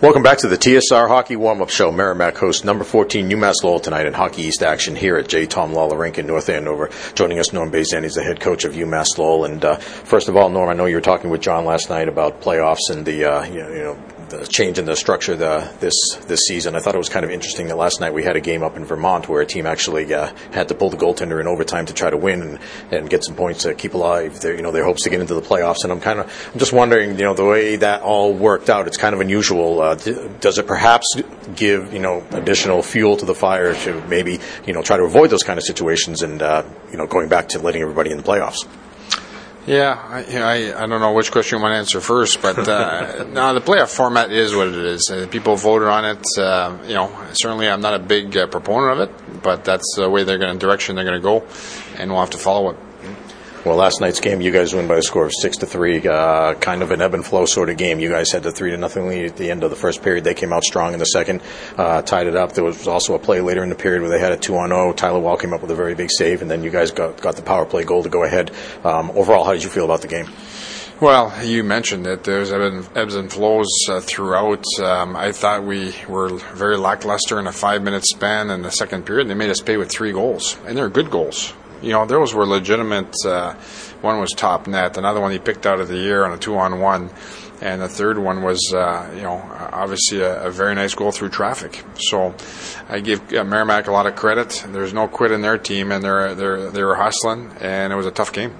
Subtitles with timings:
[0.00, 1.92] Welcome back to the TSR Hockey Warm-Up Show.
[1.92, 5.46] Merrimack hosts number 14 UMass Lowell tonight in Hockey East action here at J.
[5.46, 6.90] Thom Lawler Rink in North Andover.
[7.14, 9.44] Joining us, Norm Bazin, he's the head coach of UMass Lowell.
[9.44, 12.08] And uh, first of all, Norm, I know you were talking with John last night
[12.08, 13.98] about playoffs and the uh, you know, you know
[14.30, 15.94] the change in the structure the, this
[16.26, 16.76] this season.
[16.76, 18.76] I thought it was kind of interesting that last night we had a game up
[18.76, 21.94] in Vermont where a team actually uh, had to pull the goaltender in overtime to
[21.94, 22.58] try to win and,
[22.90, 25.34] and get some points to keep alive their you know their hopes to get into
[25.34, 25.84] the playoffs.
[25.84, 28.86] And I'm kind of I'm just wondering you know the way that all worked out.
[28.86, 29.80] It's kind of unusual.
[29.80, 31.06] Uh, does it perhaps
[31.54, 35.30] give you know additional fuel to the fire to maybe you know try to avoid
[35.30, 38.22] those kind of situations and uh, you know going back to letting everybody in the
[38.22, 38.66] playoffs?
[39.66, 43.24] Yeah, I, I, I don't know which question you want to answer first, but uh,
[43.32, 45.10] no, the playoff format is what it is.
[45.10, 46.22] Uh, people voted on it.
[46.36, 50.10] Uh, you know, certainly I'm not a big uh, proponent of it, but that's the
[50.10, 51.46] way they're going, direction they're going to go,
[51.96, 52.76] and we'll have to follow it.
[53.64, 56.06] Well, last night's game, you guys win by a score of six to three.
[56.06, 57.98] Uh, kind of an ebb and flow sort of game.
[57.98, 60.22] You guys had the three to nothing lead at the end of the first period.
[60.22, 61.40] They came out strong in the second,
[61.78, 62.52] uh, tied it up.
[62.52, 64.68] There was also a play later in the period where they had a two on
[64.68, 64.92] zero.
[64.92, 67.36] Tyler Wall came up with a very big save, and then you guys got got
[67.36, 68.50] the power play goal to go ahead.
[68.84, 70.28] Um, overall, how did you feel about the game?
[71.00, 72.22] Well, you mentioned it.
[72.22, 74.62] There's ebbs and flows uh, throughout.
[74.78, 79.06] Um, I thought we were very lackluster in a five minute span in the second
[79.06, 79.28] period.
[79.28, 82.46] They made us pay with three goals, and they're good goals you know, those were
[82.46, 83.14] legitimate.
[83.24, 83.54] Uh,
[84.00, 84.96] one was top net.
[84.96, 87.10] Another one he picked out of the year on a two on one.
[87.60, 89.36] And the third one was, uh, you know,
[89.72, 91.84] obviously a, a, very nice goal through traffic.
[91.96, 92.34] So
[92.88, 94.64] I give uh, Merrimack a lot of credit.
[94.68, 98.06] There's no quit in their team, and they're, they're, they were hustling, and it was
[98.06, 98.54] a tough game.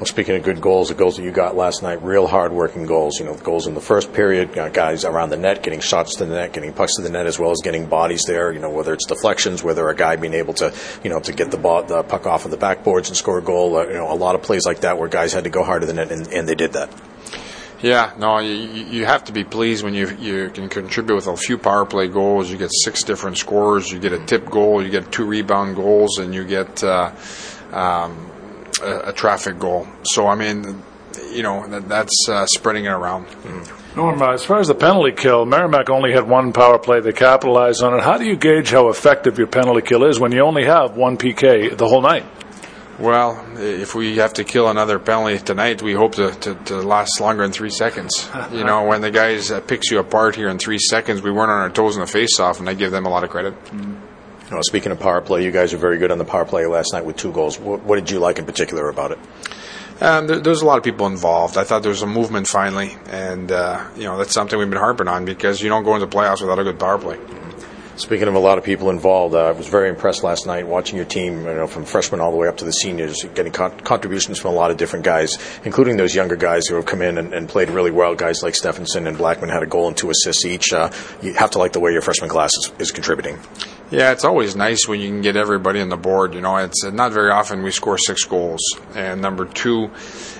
[0.00, 3.20] Well, speaking of good goals, the goals that you got last night, real hard-working goals.
[3.20, 6.34] You know, goals in the first period, guys around the net, getting shots to the
[6.34, 8.50] net, getting pucks to the net, as well as getting bodies there.
[8.50, 10.72] You know, whether it's deflections, whether a guy being able to,
[11.04, 13.42] you know, to get the, ball, the puck off of the backboards and score a
[13.42, 13.76] goal.
[13.76, 15.82] Uh, you know, a lot of plays like that where guys had to go hard
[15.82, 16.90] to the net, and, and they did that.
[17.82, 21.36] Yeah, no, you, you have to be pleased when you you can contribute with a
[21.36, 22.50] few power play goals.
[22.50, 23.92] You get six different scores.
[23.92, 24.82] You get a tip goal.
[24.82, 26.82] You get two rebound goals, and you get.
[26.82, 27.12] Uh,
[27.70, 28.30] um,
[28.82, 29.86] a, a traffic goal.
[30.04, 30.82] So I mean,
[31.32, 33.26] you know, that, that's uh, spreading it around.
[33.26, 33.96] Mm.
[33.96, 37.00] Norm, as far as the penalty kill, Merrimack only had one power play.
[37.00, 38.02] They capitalized on it.
[38.02, 41.16] How do you gauge how effective your penalty kill is when you only have one
[41.16, 42.24] PK the whole night?
[43.00, 47.18] Well, if we have to kill another penalty tonight, we hope to, to, to last
[47.20, 48.28] longer than three seconds.
[48.52, 51.50] you know, when the guys uh, picks you apart here in three seconds, we weren't
[51.50, 53.54] on our toes in the face-off, and I give them a lot of credit.
[53.64, 53.96] Mm.
[54.50, 56.92] Uh, speaking of power play, you guys are very good on the power play last
[56.92, 57.58] night with two goals.
[57.58, 59.18] What, what did you like in particular about it?
[60.00, 61.56] Um, there, there's a lot of people involved.
[61.56, 64.78] I thought there was a movement finally, and uh, you know that's something we've been
[64.78, 67.18] harping on because you don't go into the playoffs without a good power play.
[67.96, 70.96] Speaking of a lot of people involved, uh, I was very impressed last night watching
[70.96, 73.78] your team, you know, from freshmen all the way up to the seniors, getting con-
[73.80, 77.18] contributions from a lot of different guys, including those younger guys who have come in
[77.18, 78.14] and, and, played really well.
[78.14, 80.72] Guys like Stephenson and Blackman had a goal and two assists each.
[80.72, 80.90] Uh,
[81.20, 83.38] you have to like the way your freshman class is, is contributing.
[83.90, 86.34] Yeah, it's always nice when you can get everybody on the board.
[86.34, 88.60] You know, it's not very often we score six goals.
[88.94, 89.90] And number two,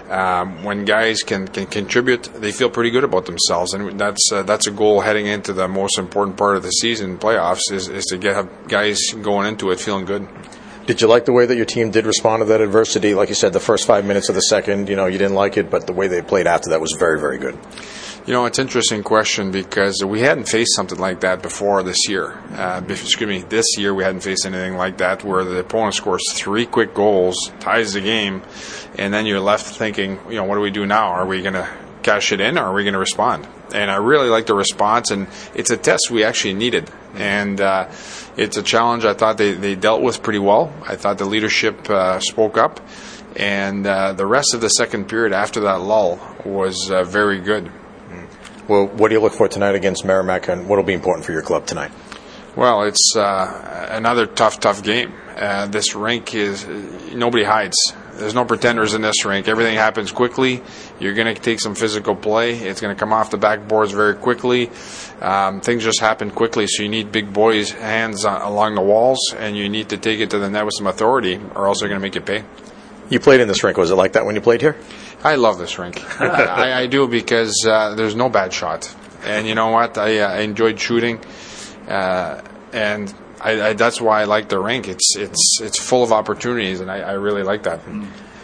[0.09, 4.45] um, when guys can, can contribute, they feel pretty good about themselves, and that's uh,
[4.45, 8.05] that's a goal heading into the most important part of the season, playoffs, is, is
[8.07, 10.29] to get guys going into it feeling good.
[10.87, 13.15] Did you like the way that your team did respond to that adversity?
[13.15, 15.57] Like you said, the first five minutes of the second, you know, you didn't like
[15.57, 17.59] it, but the way they played after that was very, very good.
[18.27, 22.07] You know, it's an interesting question because we hadn't faced something like that before this
[22.07, 22.33] year.
[22.53, 26.23] Uh, excuse me, this year we hadn't faced anything like that where the opponent scores
[26.35, 28.43] three quick goals, ties the game,
[28.99, 31.09] and then you're left thinking, you know, what do we do now?
[31.09, 31.67] Are we going to
[32.03, 33.49] cash it in or are we going to respond?
[33.73, 36.91] And I really like the response, and it's a test we actually needed.
[37.15, 37.91] And uh,
[38.37, 40.73] it's a challenge I thought they, they dealt with pretty well.
[40.87, 42.87] I thought the leadership uh, spoke up.
[43.35, 47.71] And uh, the rest of the second period after that lull was uh, very good.
[48.71, 51.33] Well, what do you look for tonight against Merrimack, and what will be important for
[51.33, 51.91] your club tonight?
[52.55, 55.13] Well, it's uh, another tough, tough game.
[55.37, 56.65] Uh, this rink is
[57.13, 57.77] nobody hides.
[58.13, 59.49] There's no pretenders in this rink.
[59.49, 60.63] Everything happens quickly.
[61.01, 62.61] You're going to take some physical play.
[62.61, 64.71] It's going to come off the backboards very quickly.
[65.21, 69.57] Um, things just happen quickly, so you need big boys' hands along the walls, and
[69.57, 72.01] you need to take it to the net with some authority, or else they're going
[72.01, 72.45] to make you pay.
[73.09, 73.77] You played in this rink.
[73.77, 74.77] Was it like that when you played here?
[75.23, 76.03] I love this rink.
[76.21, 78.95] I, I, do because uh, there's no bad shot,
[79.25, 79.99] and you know what?
[79.99, 81.21] I, uh, I enjoyed shooting,
[81.89, 82.41] uh,
[82.73, 84.89] and I, that's why I like the rink.
[84.89, 87.81] It's it's it's full of opportunities, and I, really like that.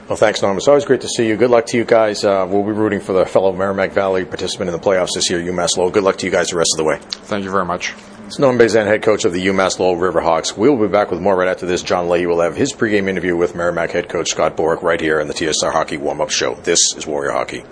[0.08, 0.56] Well, thanks, Norm.
[0.56, 1.37] It's always great to see you.
[1.37, 2.25] Good luck to you guys.
[2.25, 5.40] Uh, we'll be rooting for the fellow Merrimack Valley participant in the playoffs this year,
[5.40, 5.90] UMass Lowell.
[5.90, 6.99] Good luck to you guys the rest of the way.
[7.00, 7.94] Thank you very much.
[8.26, 10.56] It's Norm Bazin, head coach of the UMass Lowell Riverhawks.
[10.56, 11.84] We'll be back with more right after this.
[11.84, 15.20] John Leahy will have his pregame interview with Merrimack head coach Scott Borek right here
[15.20, 16.56] in the TSR Hockey Warm Up Show.
[16.56, 17.62] This is Warrior Hockey.